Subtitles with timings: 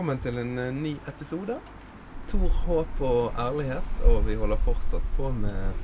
[0.00, 1.58] velkommen til en eh, ny episode.
[2.28, 3.98] Tor, håp og ærlighet.
[4.08, 5.74] Og vi holder fortsatt på med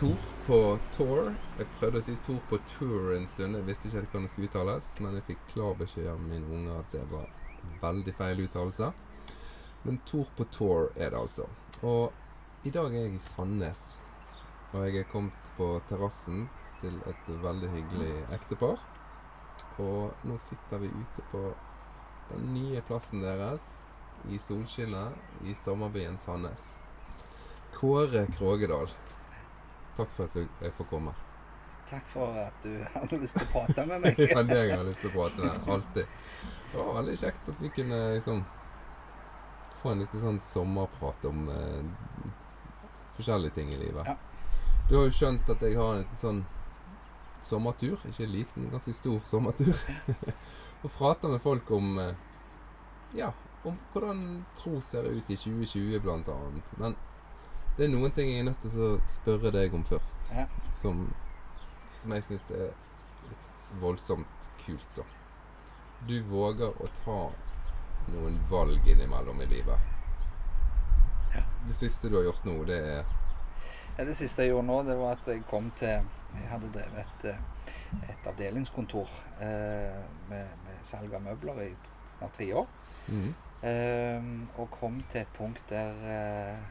[0.00, 0.16] Tor
[0.46, 0.60] på
[0.96, 1.28] tour.
[1.58, 3.58] Jeg prøvde å si Tor på tour en stund.
[3.58, 6.78] Jeg visste ikke hvordan det skulle uttales, men jeg fikk klar beskjed av min unge
[6.80, 7.28] at det var
[7.82, 8.88] veldig feil uttalelse.
[9.84, 11.50] Men Tor på tour er det altså.
[11.84, 13.82] Og i dag er jeg i Sandnes.
[14.72, 16.46] Og jeg er kommet på terrassen
[16.80, 18.80] til et veldig hyggelig ektepar.
[19.76, 21.50] Og nå sitter vi ute på
[22.34, 23.78] den nye plassen deres
[24.30, 26.76] i solskinnet i sommerbyen Sandnes.
[27.74, 28.90] Kåre Krogedal,
[29.96, 31.14] takk for at jeg får komme.
[31.90, 34.20] Takk for at du hadde lyst til å prate med meg.
[34.30, 35.68] ja, det jeg har lyst til å prate med.
[35.74, 36.16] Alltid.
[36.70, 38.44] Det var veldig kjekt at vi kunne liksom
[39.80, 42.30] få en liten sånn sommerprat om eh,
[43.16, 44.06] forskjellige ting i livet.
[44.06, 44.16] Ja.
[44.90, 46.40] Du har jo skjønt at jeg har en liten sånn
[47.42, 47.98] sommertur.
[48.06, 49.72] Ikke en liten, ganske stor sommertur.
[50.82, 52.14] og prater med folk om eh,
[53.14, 53.32] ja,
[53.64, 56.72] om hvordan tro ser ut i 2020, blant annet.
[56.78, 56.96] Men
[57.76, 60.46] det er noen ting jeg er nødt til å spørre deg om først, Ja.
[60.72, 61.06] som,
[61.94, 62.72] som jeg syns er
[63.28, 63.48] litt
[63.80, 65.04] voldsomt kult, da.
[66.08, 67.18] Du våger å ta
[68.10, 69.78] noen valg innimellom i livet.
[71.34, 71.42] Ja.
[71.66, 73.04] Det siste du har gjort nå, det er
[73.98, 75.88] Ja, det siste jeg gjorde nå, det var at jeg kom til
[76.34, 79.08] Jeg hadde drevet et, eh, et avdelingskontor
[79.44, 80.00] eh,
[80.30, 81.70] med, med salg av møbler i
[82.08, 82.66] snart tre år.
[83.10, 83.30] Mhm.
[83.60, 86.62] Uh, og kom til et punkt der uh,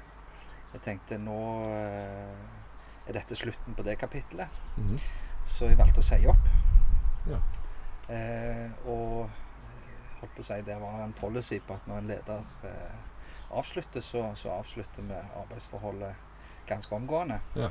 [0.74, 1.36] jeg tenkte nå
[1.70, 4.50] uh, er dette slutten på det kapitlet.
[4.78, 4.98] Mm.
[5.46, 6.50] Så jeg valgte å si opp.
[7.30, 7.38] Ja.
[8.10, 9.30] Eh, og
[10.20, 12.42] holdt på å si det var en policy på at når en leder
[13.50, 16.16] avslutter, så, så avslutter vi arbeidsforholdet
[16.70, 17.40] ganske omgående.
[17.56, 17.70] Ja.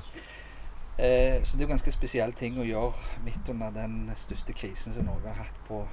[0.99, 4.95] Eh, så det er jo ganske spesiell ting å gjøre midt under den største krisen
[4.95, 5.85] som Norge har hatt på,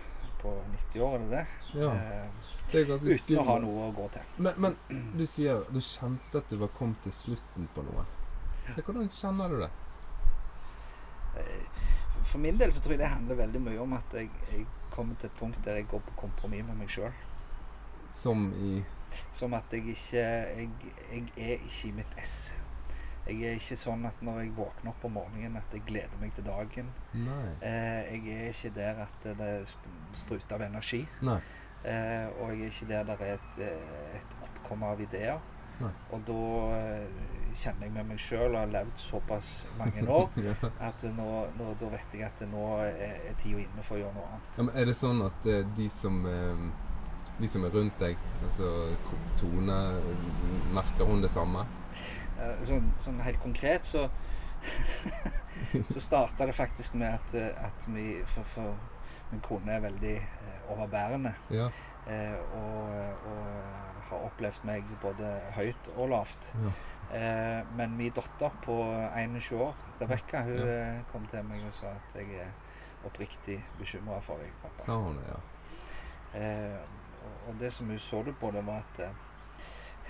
[0.45, 1.45] på 90 år, er det det?
[1.81, 1.91] Ja.
[1.93, 4.29] Eh, Det er ganske uten å ha noe å gå til.
[4.45, 8.05] Men, men du sier du kjente at du var kommet til slutten på noe.
[8.65, 9.69] Ja, Hvordan kjenner du det?
[11.37, 11.83] Eh,
[12.25, 15.15] For min del så tror jeg det handler veldig mye om at jeg, jeg kommer
[15.21, 17.13] til et punkt der jeg går på kompromiss med meg sjøl.
[18.15, 18.79] Som i
[19.35, 20.69] Som at jeg ikke jeg,
[21.11, 22.51] jeg er ikke i mitt ess.
[23.25, 26.33] Jeg er ikke sånn at når jeg våkner opp om morgenen at jeg gleder meg
[26.37, 26.91] til dagen.
[27.61, 29.65] Eh, jeg er ikke der at det er
[30.13, 31.01] spruter av energi.
[31.85, 35.39] Eh, og jeg er ikke der det er et, eh, et oppkomme av ideer.
[35.81, 35.89] Nei.
[36.15, 36.35] Og da
[36.77, 40.53] eh, kjenner jeg med meg sjøl og har levd såpass mange år Ja.
[40.87, 41.25] at nå,
[41.59, 42.95] nå, da vet jeg at nå er,
[43.31, 44.55] er tida inne for å gjøre noe annet.
[44.55, 46.21] Ja, men er det sånn at eh, de som
[47.35, 48.15] De som er rundt deg,
[48.47, 48.69] altså
[49.35, 49.75] Tone,
[50.71, 51.65] merker hun det samme?
[52.39, 54.09] Eh, Sånn, sånn helt konkret så
[55.93, 58.75] Så starta det faktisk med at, eh, at vi for, for
[59.31, 61.33] min kone er veldig eh, overbærende.
[61.53, 61.67] Ja.
[62.09, 62.89] Eh, og,
[63.29, 66.51] og har opplevd meg både høyt og lavt.
[66.63, 66.73] ja.
[67.15, 68.73] Eh, men min datter på
[69.13, 71.01] 21 år, Rebekka, hun Ja.
[71.11, 72.49] kom til meg og sa at jeg er
[73.05, 74.81] oppriktig bekymra for deg, pappa.
[74.81, 75.37] Sa hun det, ja?
[76.39, 76.79] Eh,
[77.47, 79.03] og det som hun så det på, det var at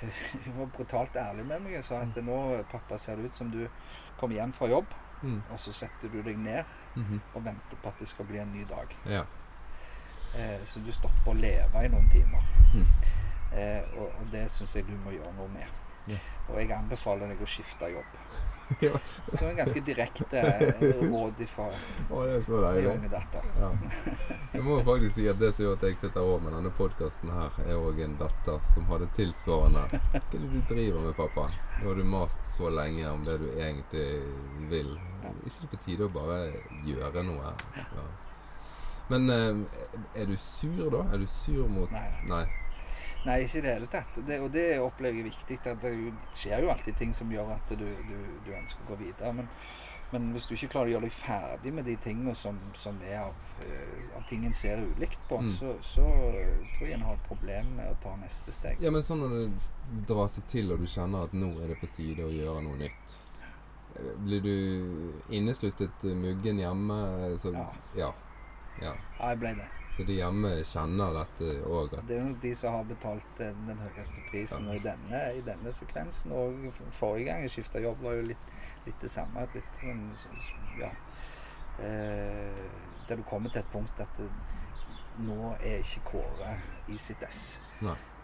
[0.01, 3.51] hun var brutalt ærlig med meg og sa at nå, pappa, ser det ut som
[3.51, 3.67] du
[4.19, 4.85] kommer hjem fra jobb,
[5.23, 5.41] Mm.
[5.49, 6.63] og så setter du deg ned
[6.95, 7.21] Mhm.
[7.33, 8.87] og venter på at det skal bli en ny dag.
[9.05, 9.21] Ja.
[10.37, 12.43] Eh, så du stopper å leve i noen timer.
[12.73, 12.85] Mm.
[13.53, 15.65] Eh, og, og det syns jeg du må gjøre noe med.
[16.49, 18.19] Og jeg anbefaler deg å skifte jobb.
[18.79, 18.91] Ja.
[19.33, 20.41] Så en ganske direkte
[20.81, 21.67] råd fra
[22.09, 22.39] det
[22.81, 23.43] min unge datter.
[23.59, 23.69] Ja.
[24.53, 27.29] Jeg må faktisk si at det som gjør at jeg sitter over med denne podkasten
[27.29, 31.45] her, er òg en datter som hadde tilsvarende Hva er det du driver med, pappa?
[31.77, 34.07] Nå har du mast så lenge om det du egentlig
[34.73, 34.95] vil.
[35.21, 35.29] Ja.
[35.29, 36.39] det ikke det på tide å bare
[36.89, 37.53] gjøre noe?
[37.77, 38.09] Ja.
[39.13, 39.57] Men eh,
[40.17, 41.05] er du sur, da?
[41.13, 42.07] Er du sur mot Nei.
[42.31, 42.45] Nei.
[43.25, 44.19] Nei, ikke i det hele tatt.
[44.27, 45.57] Det, og det opplever jeg viktig.
[45.71, 45.95] At det
[46.37, 49.31] skjer jo alltid ting som gjør at du, du, du ønsker å gå videre.
[49.33, 49.47] Men,
[50.13, 53.23] men hvis du ikke klarer å gjøre deg ferdig med de tingene som, som er
[53.23, 55.49] av, eh, av ting en ser ulikt på, Mm.
[55.51, 58.77] så, så tror jeg en har et problem med å ta neste steg.
[58.85, 61.79] Ja, men sånn når det drar seg til, og du kjenner at nå er det
[61.81, 63.17] på tide å gjøre noe nytt.
[63.97, 64.53] Eh, Blir du
[65.33, 67.01] innesluttet eh, muggen hjemme?
[67.41, 67.65] Så, Ja.
[67.97, 68.11] ja.
[68.85, 68.93] ja.
[68.93, 69.67] Ja, jeg ble det.
[69.95, 71.93] Så de hjemme kjenner dette òg?
[72.07, 74.65] Det er de som har betalt eh, den høyeste prisen.
[74.67, 74.73] Ja.
[74.73, 76.65] Og i denne, i denne sekvensen og
[76.97, 78.51] forrige gang jeg skifta jobb, var jo litt,
[78.87, 79.47] litt det samme.
[79.55, 79.79] Litt
[80.81, 80.91] Ja.
[81.79, 82.65] Eh,
[83.07, 84.27] der du kommer til et punkt at det,
[85.23, 86.57] nå er ikke Kåre
[86.91, 87.59] i sitt ess.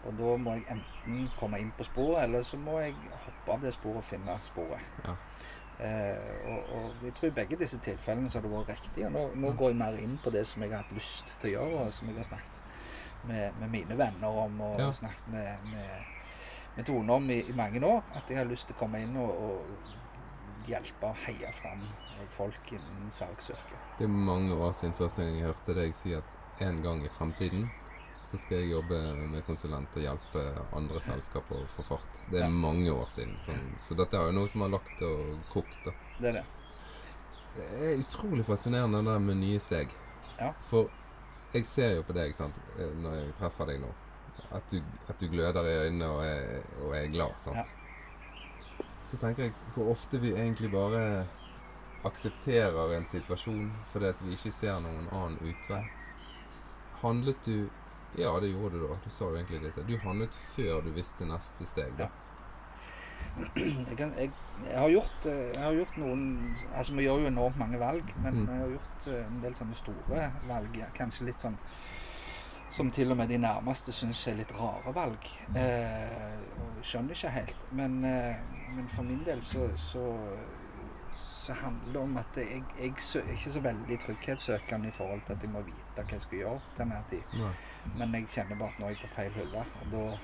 [0.04, 3.64] Og da må jeg enten komme inn på sporet, eller så må jeg hoppe av
[3.64, 4.88] det sporet og finne sporet.
[5.06, 5.16] Ja.
[5.82, 6.41] Eh,
[6.72, 9.04] og, jeg tror i begge disse tilfellene så har det vært riktig.
[9.08, 11.50] Og nå, nå går jeg mer inn på det som jeg har hatt lyst til
[11.50, 12.62] å gjøre, og som jeg har snakket
[13.28, 14.90] med, med mine venner om og Ja.
[14.96, 16.06] snakket med, med,
[16.76, 18.02] med Tone om i, i mange år.
[18.18, 21.84] At jeg har lyst til å komme inn og, og hjelpe og heie fram
[22.30, 23.78] folk innen salgsyrket.
[23.98, 27.10] Det er mange år siden første gang jeg hørte deg si at en gang i
[27.10, 27.68] fremtiden
[28.22, 28.98] så skal jeg jobbe
[29.32, 30.42] med konsulent og hjelpe
[30.78, 32.20] andre selskaper å få fart.
[32.30, 32.50] Det er Ja.
[32.54, 33.34] mange år siden.
[33.42, 35.80] Så, så dette er jo noe som har lagt og kokt.
[35.88, 35.94] da.
[36.20, 36.44] Det er det.
[37.56, 39.92] Det er utrolig fascinerende det der med nye steg.
[40.38, 40.52] Ja.
[40.70, 40.88] For
[41.52, 43.90] jeg ser jo på deg sant, eh, når jeg treffer deg nå,
[44.56, 44.78] at du,
[45.08, 47.36] at du gløder i øynene og er, og er glad.
[47.40, 47.56] sant?
[47.56, 48.86] Ja.
[49.04, 51.26] Så tenker jeg hvor ofte vi egentlig bare
[52.06, 55.84] aksepterer en situasjon fordi at vi ikke ser noen annen utvei.
[57.02, 57.68] Handlet du
[58.12, 58.96] Ja, det gjorde du da.
[59.00, 59.86] Du sa jo egentlig det.
[59.88, 61.94] Du handlet før du visste neste steg.
[61.96, 62.10] da.
[63.56, 64.30] Jeg, kan, jeg,
[64.66, 66.24] jeg, har gjort, eh, jeg har gjort noen
[66.76, 68.48] Altså, vi gjør jo enormt mange valg, men Mm.
[68.48, 70.76] jeg har gjort eh, en del sånne store valg.
[70.78, 71.56] ja, Kanskje litt sånn
[72.72, 75.26] som til og med de nærmeste syns er litt rare valg.
[75.54, 77.64] Eh, og skjønner ikke helt.
[77.72, 78.36] Men, eh,
[78.76, 80.06] men for min del så, så,
[81.12, 85.34] så handler det om at jeg, jeg er ikke så veldig trygghetssøkende i forhold til
[85.36, 87.36] at jeg må vite hva jeg skal gjøre til enhver tid.
[87.98, 90.18] Men jeg kjenner bare at nå er jeg på feil hylle, og da eh,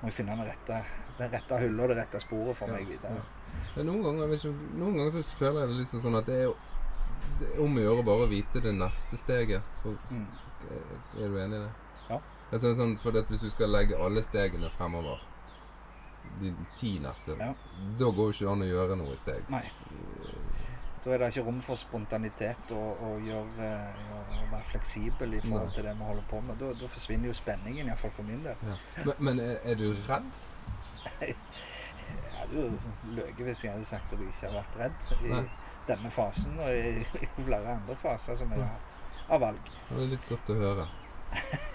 [0.00, 0.84] må jeg finne den rette,
[1.18, 3.22] den rette hullet og det rette sporet for meg videre.
[3.74, 6.38] Det er noen, ganger, jeg noen ganger så føler jeg det litt sånn at det
[6.46, 6.54] er,
[7.40, 9.62] det er om å gjøre bare å vite det neste steget.
[9.82, 10.26] For, Mm.
[11.18, 11.72] er du enig i det?
[12.10, 12.18] Ja.
[12.52, 15.20] Altså, sånn, for hvis du skal legge alle stegene fremover,
[16.40, 17.54] de ti neste, Ja.
[17.98, 19.48] da går jo ikke an å gjøre noe steg.
[19.50, 19.70] Nei.
[21.04, 23.68] Da er det ikke rom for spontanitet og, og gjøre,
[24.10, 25.74] gjøre, være fleksibel i forhold Nei.
[25.78, 26.58] til det vi holder på med.
[26.60, 28.66] Da, da forsvinner jo spenningen, iallfall for min del.
[28.68, 28.76] Ja.
[29.06, 30.28] Men, men er, er du redd?
[32.10, 35.28] Jeg hadde jo løyet hvis jeg hadde sagt at jeg ikke har vært redd i
[35.30, 35.42] Nei.
[35.86, 39.70] denne fasen og i, i flere andre faser som jeg har hatt av valg.
[39.90, 40.86] Det er litt godt å høre.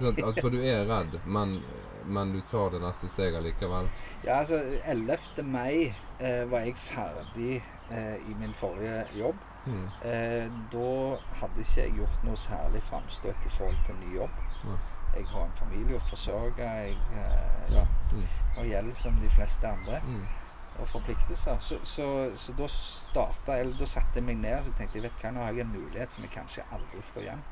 [0.01, 1.59] Sånn, for du er redd, men,
[2.05, 3.87] men du tar det neste steget likevel.
[4.23, 5.43] Ja, altså 11.
[5.43, 9.35] mai eh, var jeg ferdig eh, i min forrige jobb.
[9.65, 9.85] Mm.
[10.05, 14.29] Eh, da hadde ikke jeg gjort noe særlig framstøt i forhold til ny jobb.
[14.65, 14.75] Ja.
[15.15, 16.59] Jeg har en familie å forsørge.
[16.59, 17.85] Jeg eh, ja,
[18.15, 18.21] Mm.
[18.55, 20.21] har gjeld som de fleste andre, Mm.
[20.79, 21.57] og forpliktelser.
[21.59, 25.21] Så, så, så da starta Eller da satte jeg meg ned og tenkte jeg, vet
[25.21, 27.43] hva, nå har jeg en mulighet som jeg kanskje aldri får igjen.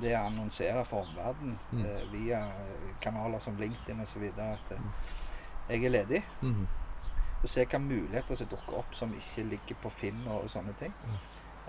[0.00, 1.84] Det er å annonsere for omverdenen Mm.
[1.86, 4.22] eh, via eh, kanaler som LinkedIn osv.
[4.38, 4.90] at eh, Mm.
[5.68, 6.22] jeg er ledig.
[6.42, 6.66] Mm.
[7.42, 10.72] Og se hvilke muligheter som dukker opp som ikke ligger på Finn og, og sånne
[10.78, 10.92] ting.
[11.06, 11.18] Mm.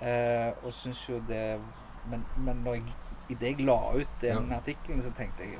[0.08, 1.62] Eh, og syns jo det
[2.10, 2.84] Men, men når jeg,
[3.30, 4.58] idet jeg la ut den Ja.
[4.58, 5.58] artikkelen, så tenkte jeg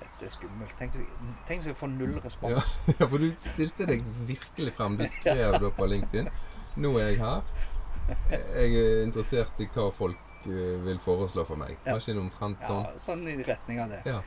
[0.00, 0.76] dette er skummelt.
[0.78, 0.92] Tenk,
[1.46, 2.20] hvis jeg- får null Ja.
[2.24, 2.88] respons.
[3.00, 4.96] ja, for du stilte deg virkelig frem.
[4.96, 6.28] Du skrev da på LinkedIn
[6.76, 7.42] Nå er jeg her.
[8.54, 10.16] Jeg er interessert i hva folk
[10.46, 11.76] eh, vil foreslå for meg.
[11.84, 11.92] Ja.
[11.96, 12.84] Var ikke det omtrent sånn?
[12.84, 14.02] Ja, sånn i retning av det.
[14.06, 14.20] Ja.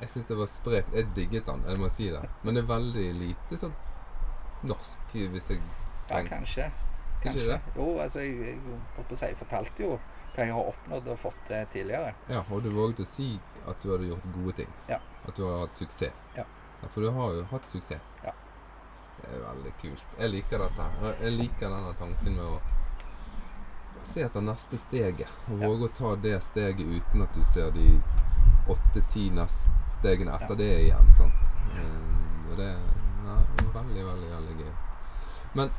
[0.00, 0.92] Jeg syns det var sprekt.
[0.94, 2.22] Jeg digget den, jeg må si det.
[2.44, 3.74] Men det er veldig lite sånn
[4.68, 6.70] norsk, hvis jeg Ja, tenker kanskje.
[7.22, 7.46] Kanskje.
[7.50, 7.60] det?
[7.76, 9.98] Jo, altså, jeg, jeg, jeg fortalte jo
[10.34, 12.12] hva jeg har oppnådd og fått til tidligere.
[12.30, 13.32] Ja, og du våget å si
[13.66, 14.70] at du hadde gjort gode ting.
[14.88, 15.00] Ja.
[15.26, 16.14] At du har hatt suksess.
[16.36, 16.44] Ja.
[16.86, 18.04] For du har jo hatt suksess.
[18.22, 18.34] Ja.
[19.18, 20.06] Det er veldig kult.
[20.18, 20.84] Jeg liker dette.
[21.02, 21.16] her.
[21.24, 22.60] Jeg liker denne tanken med å
[24.08, 25.28] se etter neste steget.
[25.50, 25.68] Og Ja.
[25.68, 27.88] våge å ta det steget uten at du ser de
[28.68, 30.54] åtte-ti neste stegene etter Ja.
[30.62, 31.12] det igjen.
[31.12, 31.50] sant?
[31.72, 32.70] Eh, og det
[33.24, 34.72] nei, er veldig, veldig, veldig gøy.
[35.54, 35.70] Men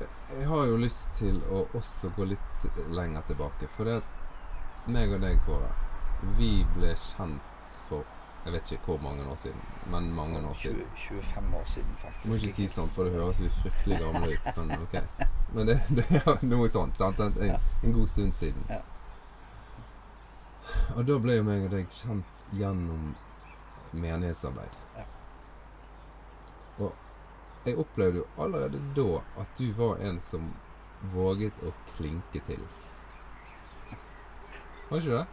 [0.00, 0.06] eh,
[0.38, 3.68] jeg har jo lyst til å også gå litt lenger tilbake.
[3.76, 5.70] For det at meg og deg, Kåre,
[6.38, 7.40] vi ble kjent
[7.88, 8.04] for
[8.44, 10.80] jeg vet ikke hvor mange år siden, men mange år siden.
[10.96, 12.22] 20, 25 år siden, faktisk.
[12.22, 14.56] Du må ikke si sånn, for det høres jo fryktelig gamle ut.
[14.56, 14.94] Men ok.
[15.54, 16.98] Men det, det er noe sånt.
[16.98, 17.20] Sant?
[17.20, 18.64] En, en, en god stund siden.
[18.70, 18.82] Ja.
[20.96, 23.14] Og da ble jo meg og deg kjent gjennom
[23.96, 24.76] menighetsarbeid.
[26.80, 26.92] Og
[27.64, 30.52] jeg opplevde jo allerede da at du var en som
[31.14, 32.62] våget å klinke til.
[34.90, 35.26] Var ikke det?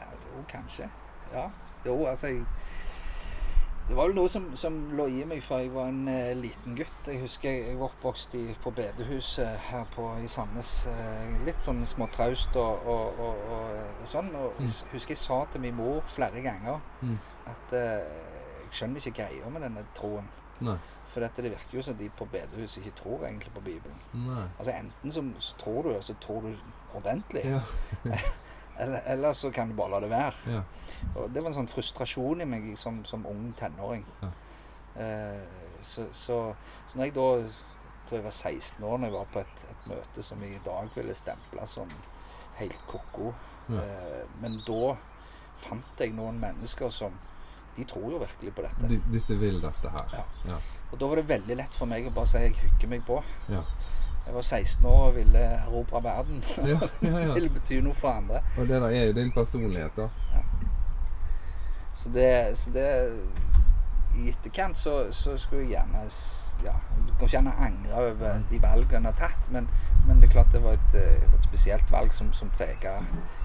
[0.00, 0.90] Ja, jo, kanskje.
[1.32, 1.48] Ja.
[1.86, 2.44] Jo, altså jeg,
[3.88, 6.74] Det var vel noe som, som lå i meg fra jeg var en eh, liten
[6.76, 7.08] gutt.
[7.08, 10.72] Jeg husker jeg, jeg var oppvokst i, på bedehuset her på, i Sandnes.
[10.92, 14.28] eh, litt sånn småtraust og, og, og, og, og sånn.
[14.36, 17.16] Og jeg husker jeg sa til min mor flere ganger Mm.
[17.48, 18.12] at eh,
[18.66, 20.28] jeg skjønner ikke greia med denne troen.
[20.60, 20.76] Nei.
[21.08, 23.96] For dette, det virker jo som de på bedehuset ikke tror egentlig på Bibelen.
[24.12, 24.44] Nei.
[24.58, 26.52] Altså Enten så, så tror du, og så tror du
[26.98, 27.46] ordentlig.
[27.48, 27.62] Ja.
[28.78, 30.34] Eller, eller så kan du bare la det være.
[30.54, 30.62] ja.
[31.14, 34.04] Og det var en sånn frustrasjon i meg som, som ung tenåring.
[34.22, 34.30] Ja.
[35.02, 35.42] Eh,
[35.80, 36.38] så, så,
[36.90, 37.26] så når jeg da
[38.08, 40.62] tror jeg var 16 år når jeg var på et, et møte som jeg i
[40.64, 41.90] dag ville stemple som
[42.58, 43.34] helt ko-ko
[43.68, 43.82] Ja.
[43.84, 44.94] eh, Men da
[45.60, 47.12] fant jeg noen mennesker som
[47.76, 48.88] De tror jo virkelig på dette.
[48.90, 50.08] De, disse vil dette her.
[50.16, 50.24] Ja.
[50.48, 50.56] Ja.
[50.90, 53.20] Og da var det veldig lett for meg å bare si jeg hooker meg på.
[54.28, 56.42] Jeg var 16 år og ville erobre verden.
[56.58, 57.34] Ja, ja, ja.
[57.38, 58.42] ville bety noe for andre.
[58.58, 60.08] Og det der er jo din personlighet, da.
[61.94, 62.88] Så det, så det
[64.16, 66.02] I etterkant så, så skulle jeg gjerne
[66.64, 66.74] ja,
[67.06, 69.68] Du kan ikke gjerne angre over de valgene jeg har tatt, men,
[70.06, 72.98] men det er klart det var et, eh, et spesielt valg som, som prega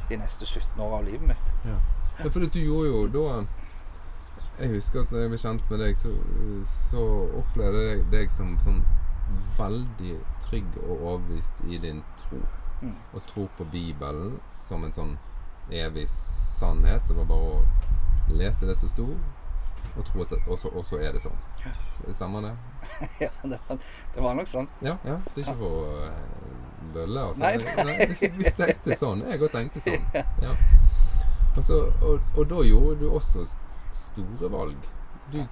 [0.10, 1.54] de neste 17 år av livet mitt.
[1.66, 1.78] Ja.
[2.20, 3.46] ja for du gjorde jo da
[4.60, 6.12] Jeg husker at når jeg ble kjent med deg, så,
[6.68, 7.08] så
[7.40, 8.84] opplevde jeg deg som, som
[9.58, 12.42] veldig trygg og overbevist i din tro.
[12.82, 12.96] Mm.
[13.14, 15.14] Og tro på Bibelen som en sånn
[15.72, 17.06] evig sannhet.
[17.08, 19.08] Som var bare å lese det som sto,
[19.94, 21.40] og tro at det, og, så, er det sånn.
[21.64, 21.74] Ja.
[21.94, 22.54] Stemmer det?
[23.26, 23.82] ja, det var,
[24.16, 24.70] det var nok sånn.
[24.82, 24.98] Ja.
[25.06, 26.22] ja det er ikke for eh,
[26.94, 27.44] bølle, altså.
[27.44, 29.26] Nei, Jeg- nei, Vi tenkte sånn.
[29.30, 30.08] Jeg òg tenkte sånn.
[30.46, 30.56] Ja.
[31.54, 33.46] Og, så, og, og da gjorde du også
[33.94, 34.88] store valg.
[35.30, 35.44] Du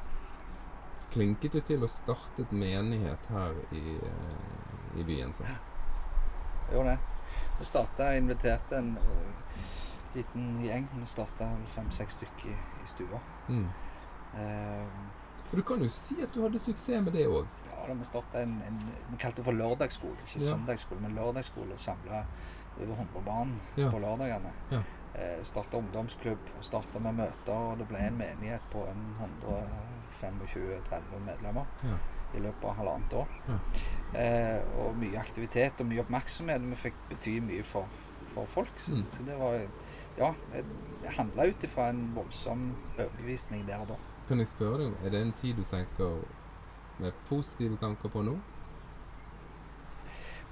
[1.11, 5.33] klinket jo til å starte et menighet her i, eh, i byen.
[5.33, 5.49] sant?
[5.49, 6.73] Ja.
[6.73, 6.97] Jo, det.
[7.59, 9.63] Vi starta inviterte en øh,
[10.15, 10.87] liten gjeng.
[10.99, 13.19] Vi starta fem-seks stykker i, i stua.
[13.49, 13.67] Mm.
[14.33, 14.87] Eh,
[15.51, 17.45] Og du kan jo si at du hadde suksess med det òg.
[17.67, 18.77] Ja, da vi starta en, en
[19.11, 20.15] Vi kalte det for lørdagsskole.
[20.23, 20.53] Ikke Ja.
[20.53, 21.77] søndagsskole, men lørdagsskole.
[21.77, 22.23] Samla
[22.79, 23.89] over 100 barn Ja.
[23.91, 24.51] på lørdagene.
[24.71, 24.81] Ja.
[25.15, 26.39] Eh, starta ungdomsklubb.
[26.61, 27.51] Starta med møter.
[27.53, 29.03] Og det ble en menighet på en
[30.29, 31.97] 125-30 medlemmer Ja.
[32.33, 33.27] i løpet av halvannet år.
[33.47, 33.57] Ja.
[34.19, 36.61] Eh, og mye aktivitet og mye oppmerksomhet.
[36.69, 37.87] Vi fikk bety mye for,
[38.33, 38.71] for folk.
[38.79, 39.09] Så, Mm.
[39.09, 39.67] så det var
[40.17, 40.65] Ja, det
[41.17, 43.95] handla ut ifra en voldsom overbevisning der og da.
[44.27, 46.17] Kan jeg spørre deg, er det en tid du tenker
[46.99, 48.37] med positive tanker på nå?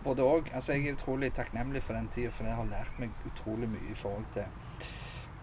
[0.03, 0.53] Både òg.
[0.53, 3.91] Altså, jeg er utrolig takknemlig for den tida, for det har lært meg utrolig mye
[3.91, 4.45] i forhold til,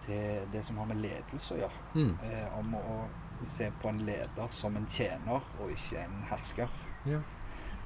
[0.07, 1.81] det, det som har med ledelse å gjøre.
[1.93, 2.13] Mm.
[2.23, 2.97] Eh, om å
[3.45, 6.67] se på en leder som en tjener, og ikke en hersker.
[7.05, 7.19] Ja.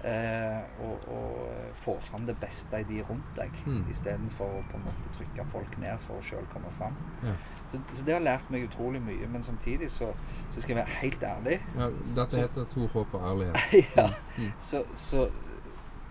[0.03, 3.83] Eh, og, og få fram det beste i de rundt deg, Mm.
[3.89, 6.95] istedenfor å på en måte trykke folk ned for å sjøl komme fram.
[7.23, 7.35] Ja.
[7.67, 9.27] Så, så det har lært meg utrolig mye.
[9.29, 10.13] Men samtidig så,
[10.49, 11.59] så skal jeg være helt ærlig.
[11.77, 13.73] ja dette Så- heter tro, håp og ærlighet.
[13.97, 14.07] ja.
[14.37, 14.51] Mm.
[14.59, 15.29] Så, så,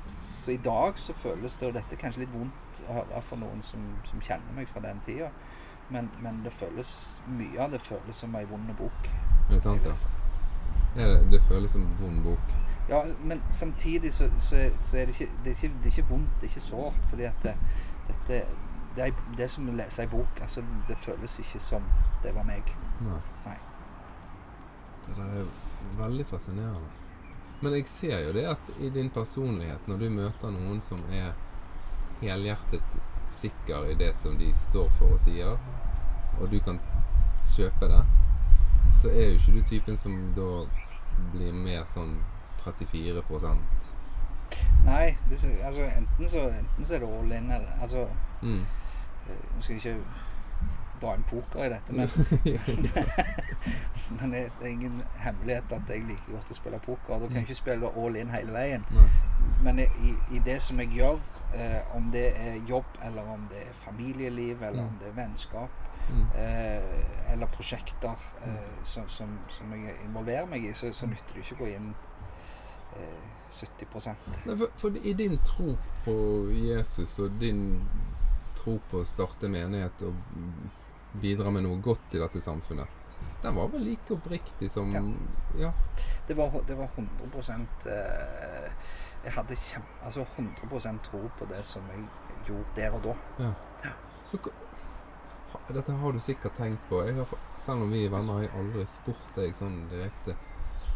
[0.05, 3.37] så i dag så føles det, og dette er kanskje litt vondt å høre for
[3.43, 5.29] noen som, som kjenner meg fra den tida,
[5.91, 9.11] men, men det føles, mye av det føles som ei vond bok.
[9.51, 9.95] Det sant, ja?
[10.97, 12.57] Ja, det, det føles som vond bok.
[12.89, 15.99] Ja, altså, men samtidig så, så, så er det ikke, det er ikke, det er
[15.99, 17.55] ikke vondt, det er ikke sårt, fordi at det,
[18.09, 18.41] dette,
[18.97, 20.41] det er det som å lese ei bok.
[20.43, 21.87] Altså, det føles ikke som
[22.25, 22.75] det var meg.
[23.07, 23.21] Nei.
[23.47, 23.59] Nei.
[25.07, 25.53] Det der er
[26.01, 26.91] veldig fascinerende.
[27.61, 31.35] Men jeg ser jo det at i din personlighet, når du møter noen som er
[32.21, 32.99] helhjertet
[33.31, 35.61] sikker i det som de står for og sier,
[36.41, 36.81] og du kan
[37.55, 38.01] kjøpe det,
[38.91, 40.49] så er jo ikke du typen som da
[41.33, 42.17] blir mer sånn
[42.65, 43.91] 34%
[44.85, 48.07] Nei, det, er altså, enten, så, enten så er det all in, eller altså
[48.43, 48.61] mm.
[49.29, 49.99] eh, Nå skal jeg ikke
[51.01, 52.09] dra inn poker i dette, men
[54.21, 57.21] Men det er ingen hemmelighet at jeg liker godt å spille poker.
[57.23, 58.85] Da kan jeg ikke spille all in hele veien.
[58.91, 59.07] Nei.
[59.65, 61.21] Men i, i det som jeg gjør,
[61.55, 64.89] eh, om det er jobb, eller om det er familieliv, eller Mm.
[64.89, 65.71] om det er vennskap,
[66.11, 66.25] Mm.
[66.35, 68.17] eh, eller prosjekter
[68.47, 71.69] eh, som, som, som jeg involverer meg i, så, så nytter det ikke å gå
[71.77, 71.93] inn
[72.99, 73.87] eh, 70
[74.47, 76.15] Nei, for, for i din tro på
[76.55, 77.81] Jesus og din
[78.59, 80.15] tro på å starte menighet og
[81.21, 82.99] bidra med noe godt i dette samfunnet,
[83.43, 85.03] den var vel like oppriktig som Ja.
[85.59, 85.73] ja.
[86.29, 88.73] Det var, det var 100 eh,
[89.25, 92.05] Jeg hadde kjem, altså 100% tro på det som jeg
[92.47, 93.15] gjorde der og da.
[93.39, 93.53] Ja.
[93.85, 93.93] Ja.
[95.75, 97.03] Dette har du sikkert tenkt på.
[97.07, 97.27] Jeg har,
[97.59, 100.37] selv om vi er venner, har jeg aldri spurt deg sånn direkte.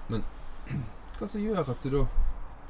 [0.08, 0.24] Men
[1.18, 2.04] hva som gjør at du da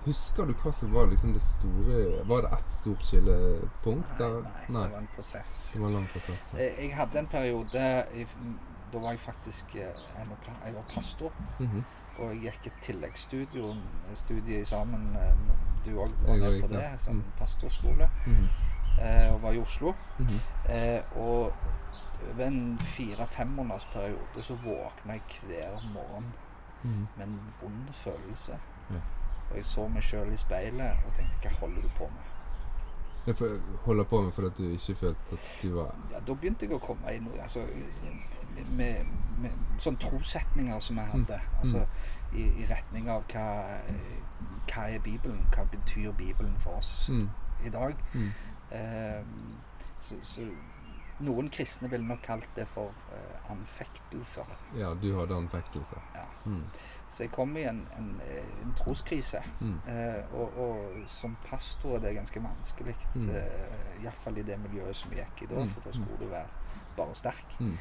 [0.05, 4.11] Husker du hva som var liksom det store Var det ett stort skillepunkt?
[4.11, 4.35] Nei, der?
[4.69, 5.53] nei, det var en prosess.
[5.75, 6.50] Det var en lang prosess.
[6.53, 6.59] ja.
[6.61, 7.85] Jeg, jeg hadde en periode
[8.21, 8.26] i,
[8.93, 11.33] Da var jeg faktisk eh, Jeg var pastor.
[11.59, 11.85] Mhm.
[12.19, 13.81] Og jeg gikk et tilleggsstudium
[14.14, 15.17] studie sammen.
[15.17, 15.33] eh,
[15.87, 16.85] Du òg var med på det.
[17.00, 17.25] som Mm.
[17.38, 18.11] pastorskole.
[18.26, 18.74] Mm eh,
[19.33, 19.95] Og var i Oslo.
[20.19, 20.41] Mhm.
[20.69, 21.53] Eh, Og
[22.35, 26.33] over en fire-fem måneders periode så våkna jeg hver morgen
[26.85, 27.07] Mhm.
[27.17, 28.53] med en vond følelse.
[28.91, 29.01] Ja.
[29.51, 32.23] Og jeg så meg sjøl i speilet og tenkte hva holder du på med?
[33.27, 36.73] Jeg holder på med fordi du ikke følte at du var Ja, da begynte jeg
[36.73, 37.61] å komme inn altså,
[38.71, 39.07] med,
[39.39, 41.41] med sånne trosetninger som jeg hadde.
[41.61, 41.87] Altså
[42.35, 43.47] i, i retning av hva,
[44.75, 45.47] hva er Bibelen?
[45.55, 47.31] Hva betyr Bibelen for oss mm.
[47.67, 47.95] i dag?
[48.75, 49.25] Eh,
[50.00, 50.47] så, så
[51.23, 54.49] Noen kristne ville nok kalt det for eh, anfektelser.
[54.75, 56.00] Ja, du hadde anfektelser.
[56.16, 56.25] Ja.
[56.50, 56.64] Mm.
[57.09, 58.09] Så jeg kom i en, en,
[58.64, 59.38] en troskrise.
[59.61, 59.76] Mm.
[59.93, 63.31] Eh, og, og som pastor er det ganske vanskelig, Mm.
[63.31, 66.26] eh, iallfall i det miljøet som vi gikk i da, Mm, for da skulle du
[66.26, 66.49] være
[66.97, 67.57] bare sterk.
[67.61, 67.78] Mm.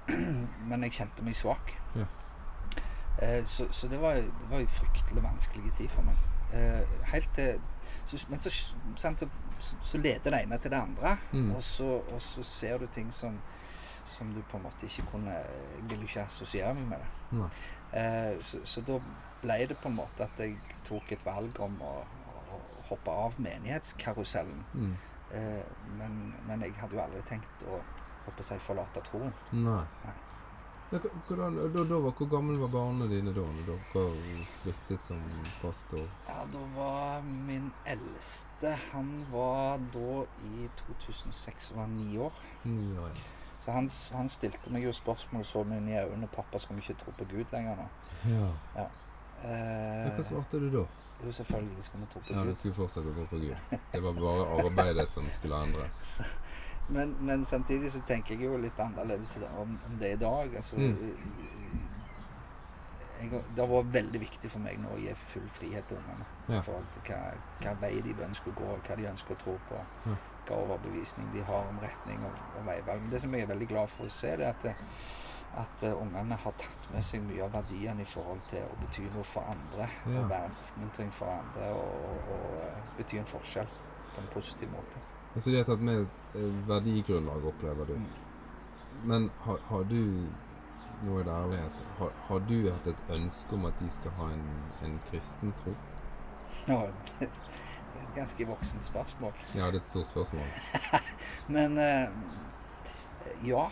[0.72, 1.76] Men jeg kjente meg svak.
[1.96, 2.08] Ja.
[3.20, 6.16] Eh, så så det, var, det var en fryktelig vanskelig tid for meg.
[6.56, 7.60] Eh, helt til
[8.06, 8.50] så, Men så,
[8.96, 9.28] sant, så,
[9.62, 11.50] så, leder det ene til det andre, Mm.
[11.54, 13.38] og, så, og så ser du ting som,
[14.04, 15.36] som du på en måte ikke kunne
[15.88, 17.48] vil ikke assosiere meg med det.
[17.92, 18.98] Eh, så, så da
[19.42, 21.94] ble det på en måte at jeg tok et valg om å,
[22.52, 24.64] å hoppe av menighetskarusellen.
[24.74, 24.94] Mm.
[25.32, 25.64] Eh,
[25.98, 27.80] men, men jeg hadde jo aldri tenkt å
[28.22, 29.32] å jeg, forlate troen.
[29.50, 29.80] Nei.
[30.04, 30.12] Nei.
[30.92, 35.20] Ja, Hvordan, da, da hvor gammel var barna dine da når dere sluttet som
[35.62, 36.02] pastor?
[36.28, 40.18] Ja, da var min eldste Han var da
[40.50, 42.42] i 2006 og var ni år.
[42.68, 43.16] Ni år.
[43.64, 46.98] Så han, han stilte meg jo spørsmål så inn i øynene 'Pappa, skal vi ikke
[47.04, 47.88] tro på Gud lenger nå?'
[48.28, 48.88] Ja.
[49.42, 50.10] Eh.
[50.12, 50.84] Hva svarte du da?
[51.24, 52.48] jo, selvfølgelig skal vi tro på Ja, Gud.
[52.48, 53.78] du skulle fortsette å tro på Gud.
[53.92, 56.20] Det var bare arbeidet som skulle endres.
[56.88, 60.56] Men, men samtidig så tenker jeg jo litt annerledes om, om det i dag.
[60.56, 60.96] Altså, Mm.
[63.22, 66.26] jeg, det var veldig viktig for meg nå å gi full frihet til ungene.
[66.48, 66.58] Ja.
[66.58, 67.20] I forhold til hva,
[67.62, 69.80] hva vei de ønsker å gå, hva de ønsker å tro på.
[70.08, 70.16] Ja.
[70.48, 73.04] Hva overbevisning de har om retning og, og veivalg.
[73.04, 74.74] Men det som jeg er veldig glad for å se, det er at, det,
[75.62, 79.06] at eh, ungene har tatt med seg mye av verdiene i forhold til å bety
[79.14, 79.86] noe for andre.
[80.10, 80.18] Ja.
[80.24, 83.70] Og være en oppmuntring for andre og, og, og eh, bety en forskjell
[84.16, 85.06] på en positiv måte.
[85.34, 86.06] Altså de har tatt med
[86.68, 87.94] verdigrunnlag, opplever du.
[89.04, 90.26] Men har, har du,
[91.02, 94.28] nå er det ærlighet, har, har du hatt et ønske om at de skal ha
[94.34, 94.44] en,
[94.84, 95.74] en kristen tro?
[96.68, 96.82] Ja,
[97.18, 99.32] det er et ganske voksent spørsmål.
[99.54, 100.44] Ja, det er et stort spørsmål.
[101.56, 102.08] Men eh,
[103.48, 103.66] ja.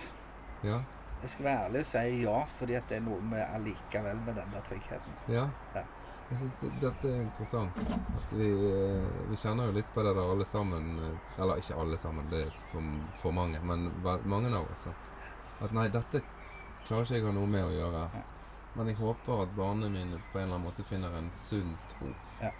[0.64, 0.80] Ja?
[1.22, 4.54] Jeg skal være ærlig og si ja, fordi det er noe med allikevel med den
[4.54, 5.18] der tryggheten.
[5.28, 5.48] Ja?
[5.74, 5.84] Ja.
[6.30, 7.74] Jeg synes dette er interessant.
[8.16, 11.74] At vi, eh, vi kjenner jo litt på det der alle sammen eh, Eller ikke
[11.82, 12.82] alle sammen, det er for,
[13.18, 13.88] for mange, men
[14.30, 14.86] mange av oss.
[14.86, 15.08] At,
[15.66, 16.22] at nei, dette
[16.86, 18.04] klarer ikke jeg å ha noe med å gjøre.
[18.14, 18.22] Ja.
[18.76, 22.12] Men jeg håper at barna mine på en eller annen måte finner en sunn tro.
[22.40, 22.52] Ja.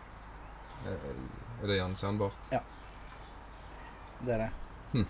[0.87, 1.14] Eh,
[1.62, 2.50] Er det gjenkjennbart?
[2.50, 2.61] Ja.
[4.24, 4.52] Det er det.
[5.00, 5.06] Et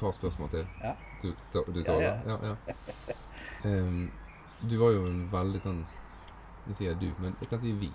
[0.00, 0.66] par spørsmål til.
[0.80, 0.94] Ja.
[1.22, 2.20] Du, du Ja, tåler?
[2.26, 2.30] ja.
[2.30, 2.56] Ja, ja.
[3.64, 4.10] Um,
[4.70, 5.82] du var jo en veldig sånn
[6.66, 7.90] Nå sier du, men jeg kan si vi.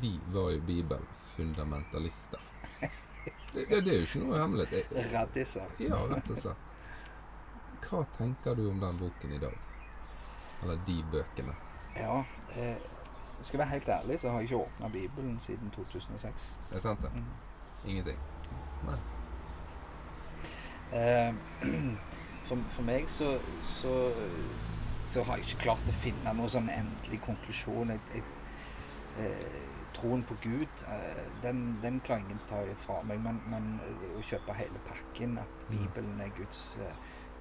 [0.00, 2.40] Vi var jo bibelfundamentalister.
[3.52, 4.92] Det, det, det er jo ikke noe hemmelighet.
[5.12, 5.72] Raddiser.
[5.82, 6.68] Ja, rett og slett.
[7.82, 9.56] Hva tenker du om den boken i dag?
[10.62, 11.54] Eller de bøkene?
[11.96, 12.20] Ja.
[12.54, 12.76] Eh,
[13.42, 16.56] skal jeg være helt ærlig, så har jeg ikke åpna Bibelen siden 2006.
[16.70, 17.10] Det Er sant, det?
[17.14, 17.24] Mm.
[17.90, 18.18] Ingenting?
[18.84, 18.98] Nei.
[20.92, 21.34] Eh,
[22.46, 24.12] for, for meg så, så,
[25.10, 27.90] så har jeg ikke klart å finne noen sånn endelig konklusjon.
[27.90, 28.22] Jeg, jeg,
[29.18, 29.60] eh,
[29.96, 33.18] troen på Gud, eh, den, den klarer ingen ta fra meg.
[33.24, 35.76] Men, men eh, å kjøpe hele pakken, at Mm.
[35.78, 36.76] Bibelen er Guds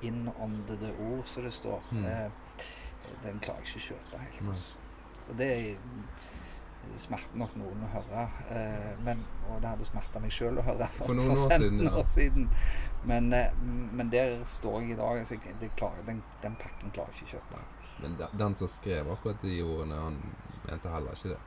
[0.06, 2.04] innåndede ord, som det står, Mm.
[3.24, 4.48] den klarer jeg ikke å kjøpe helt.
[4.48, 4.78] Altså.
[5.30, 5.78] Og det
[7.00, 8.24] smerter nok noen å høre.
[8.52, 11.84] Eh, men, og det hadde smerta meg sjøl å høre For noen år 15 siden,
[11.86, 11.92] ja.
[12.02, 12.50] år siden.
[13.08, 13.54] Men, eh,
[14.00, 15.20] men der står jeg i dag.
[15.22, 17.62] Altså, jeg, klarer, den, den pakken klarer jeg ikke å kjøpe.
[18.02, 20.20] Men den, den som skrev akkurat de ordene, han
[20.70, 21.40] mente heller ikke det.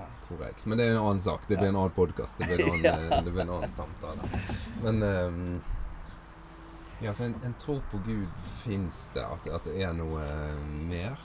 [0.00, 0.06] Ja.
[0.24, 0.54] Tror jeg.
[0.64, 1.42] Men det er en annen sak.
[1.48, 2.38] Det blir en annen podkast.
[2.40, 3.20] Det, blir en annen- Ja.
[3.24, 4.30] det blir en annen samtale.
[4.84, 5.60] Men ehm,
[7.00, 9.24] Ja, så en, en tro på Gud fins det?
[9.24, 11.20] At, at det er noe eh, mer?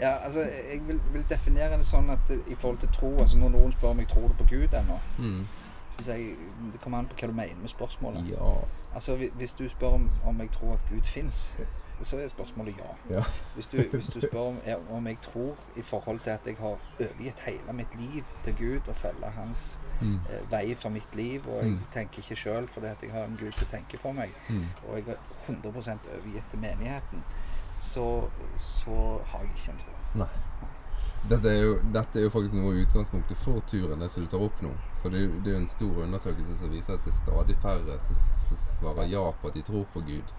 [0.00, 3.48] Ja, altså, jeg vil, vil definere det sånn at i forhold til tro altså Når
[3.50, 5.46] noen spør om jeg tror du på Gud ennå, Mm.
[5.90, 6.36] så sier jeg
[6.72, 8.28] det kommer an på hva du mener med spørsmålet.
[8.30, 8.54] Ja.
[8.94, 11.54] Altså, Hvis du spør om, om jeg tror at Gud fins,
[12.02, 13.14] så er spørsmålet ja.
[13.16, 13.22] Ja.
[13.54, 14.58] Hvis du, hvis du spør om,
[14.90, 18.80] om jeg tror i forhold til at jeg har overgitt hele mitt liv til Gud
[18.88, 20.14] og følger hans Mm.
[20.30, 21.78] eh, vei for mitt liv, og jeg Mm.
[21.94, 24.64] tenker ikke sjøl fordi at jeg har en Gud som tenker for meg, Mm.
[24.88, 27.22] og jeg er 100 overgitt til menigheten,
[27.78, 30.26] så, så har jeg ikke en tro.
[31.26, 34.42] Dette er, jo, dette er jo faktisk noe utgangspunktet for turen, det som du tar
[34.46, 34.70] opp nå.
[35.02, 37.96] For det, det er jo en stor undersøkelse som viser at det er stadig færre
[38.04, 40.34] som som svarer ja på at de tror på Gud.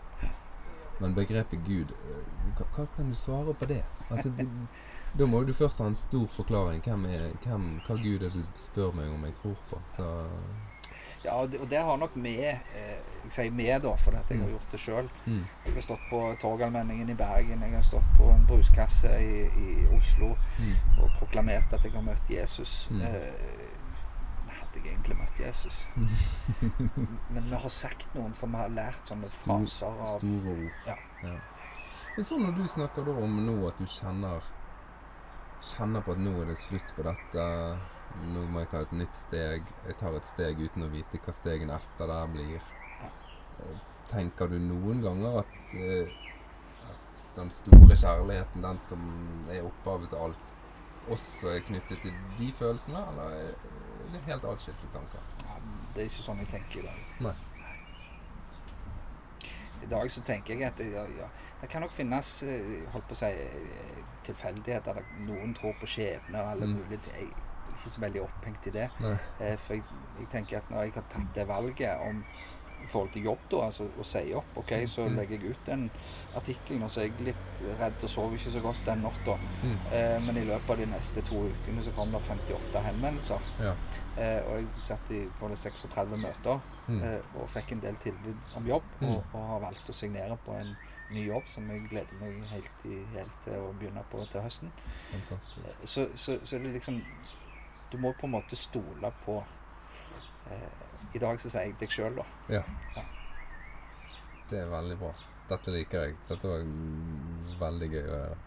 [1.00, 3.84] Men begrepet Gud, eh, hva, hva kan du svare på det?
[4.10, 4.47] Altså, det,
[5.17, 6.82] Da må du først ha en stor forklaring.
[6.86, 9.80] Hvem er, hvem, hva Gud er det du spør meg om jeg tror på?
[9.95, 10.08] Så
[11.25, 12.39] Ja, og det, og det har nok med
[12.75, 14.51] eh, Jeg sier med, da, for at jeg har Mm.
[14.53, 15.10] gjort det sjøl.
[15.25, 19.41] mm, Jeg har stått på Torgallmenningen i Bergen, jeg har stått på en bruskasse i,
[19.47, 22.88] i Oslo mm, og proklamert at jeg har møtt Jesus.
[22.91, 23.01] Mm.
[23.01, 23.67] Eh,
[24.47, 25.88] hadde jeg egentlig møtt Jesus.
[27.34, 30.71] Men vi har sagt noen, for vi har lært sånne Stor- fraser av Store ord.
[30.88, 30.95] Ja.
[32.15, 34.41] Men sånn når du snakker om nå at du kjenner
[35.62, 37.43] Kjenner på at nå er det slutt på dette.
[38.15, 39.63] Nå må jeg ta et nytt steg.
[39.86, 42.62] Jeg tar et steg uten å vite hva stegene etter der blir.
[43.02, 43.10] Ja.
[43.60, 46.08] Eh, Tenker du noen ganger at, eh,
[46.89, 49.02] at den store kjærligheten, den som
[49.52, 50.54] er opphavet til alt,
[51.12, 53.54] også er knyttet til de følelsene, eller er
[54.13, 55.20] det helt atskilte tanker?
[55.43, 55.60] ja,
[55.93, 57.04] Det er ikke sånn jeg tenker i dag.
[57.20, 57.34] Nei.
[59.84, 61.28] I dag så tenker jeg at ja, ja,
[61.62, 63.30] det kan nok finnes eh, holdt på å si,
[64.28, 65.04] tilfeldigheter.
[65.28, 66.80] Noen tror på skjebner eller Mm.
[66.80, 67.34] mulige ting.
[67.78, 68.90] Ikke så veldig opphengt i det.
[69.40, 69.84] Eh, For jeg,
[70.20, 72.24] jeg tenker at når jeg har tatt det valget om
[72.78, 75.16] i forhold til jobb, da, altså å si opp, ok, så Mm.
[75.18, 75.88] legger jeg ut den
[76.38, 79.34] artikkelen, og så er jeg litt redd og sover ikke så godt den natta.
[79.63, 79.78] Mm.
[79.92, 83.40] Eh, men i løpet av de neste to ukene så kom det 58 henvendelser.
[83.60, 83.74] Ja.
[84.18, 87.02] Eh, og jeg satt i både 36 møter Mm.
[87.04, 88.84] eh, og fikk en del tilbud om jobb.
[89.02, 89.10] Mm.
[89.10, 90.76] Og, og har valgt å signere på en
[91.12, 94.72] ny jobb som jeg gleder meg helt, i, helt til å begynne på til høsten.
[95.12, 95.66] Fantastisk.
[95.82, 97.02] Eh, Så, så, så det er liksom
[97.91, 99.38] Du må på en måte stole på
[100.52, 100.82] eh,
[101.15, 102.26] I dag så sier jeg deg sjøl, da.
[102.58, 102.63] Ja.
[102.95, 103.06] Ja.
[104.50, 105.13] Det er veldig bra.
[105.47, 106.17] Dette liker jeg.
[106.28, 106.65] Dette var
[107.62, 108.38] veldig gøy å høre.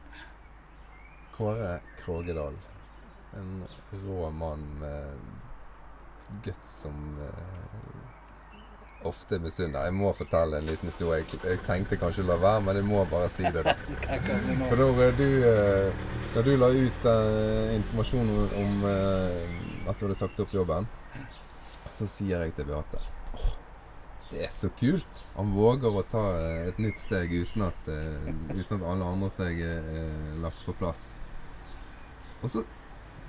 [1.36, 2.56] Kåre Krogedal.
[3.38, 3.64] En
[4.04, 8.19] rå mann med guts som eh,
[9.08, 9.86] ofte er misunner.
[9.88, 11.22] Jeg må fortelle en liten historie.
[11.22, 13.64] Jeg, jeg tenkte kanskje å la være, men jeg må bare si det.
[13.66, 13.76] da.
[14.68, 20.18] For da du, eh, da du la ut uh, informasjon om, eh, at du hadde
[20.18, 20.88] sagt opp jobben,
[21.90, 23.00] så sier jeg til Beate
[23.36, 23.48] Åh,
[24.30, 25.22] det er så kult!
[25.34, 29.30] Han våger å ta uh, et nytt steg uten at, eh, uten at alle andre
[29.32, 31.10] steg er eh, lagt på plass.
[32.40, 32.62] Og så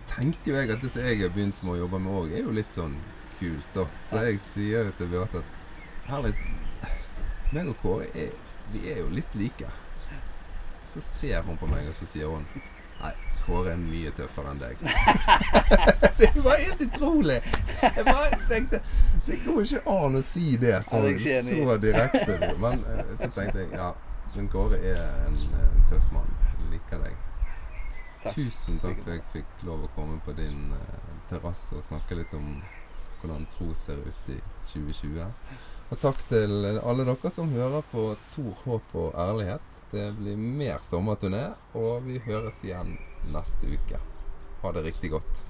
[0.10, 2.46] tenkte jo jeg at det som jeg har begynt med å jobbe med òg, er
[2.46, 3.00] jo litt sånn
[3.40, 3.88] kult, da.
[3.98, 5.58] Så jeg sier jo til Beate at
[6.08, 6.34] herlig,
[7.52, 8.32] meg og Kåre er,
[8.72, 9.70] vi er jo litt like.
[10.86, 12.48] Så ser hun på meg, og så sier hun
[13.02, 13.12] Nei,
[13.46, 14.82] Kåre er mye tøffere enn deg.
[16.20, 17.40] det var helt utrolig!
[17.82, 18.82] Jeg bare tenkte
[19.26, 22.38] Det går ikke an å si det så, så direkte.
[22.62, 23.90] Men eh, så tenkte jeg ja,
[24.36, 26.30] men Kåre er en eh, tøff mann.
[26.52, 27.18] Jeg liker deg.
[28.22, 28.36] Takk.
[28.38, 32.34] Tusen takk for jeg fikk lov å komme på din uh, terrasse og snakke litt
[32.38, 32.60] om
[33.22, 34.38] hvordan tro ser ut i
[34.70, 35.26] 2020.
[35.92, 39.82] Og takk til alle dere som hører på Tor håp og ærlighet.
[39.92, 42.96] Det blir mer sommerturné, og vi høres igjen
[43.36, 44.00] neste uke.
[44.64, 45.44] Ha det riktig godt.